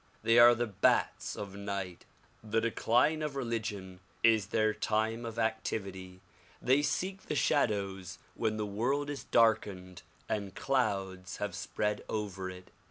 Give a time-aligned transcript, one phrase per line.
[0.23, 2.05] They are the bats of night.
[2.43, 6.21] The decline of religion is their time of activity;
[6.59, 12.71] they seek the shadows when the world is darkened and clouds have spread over it.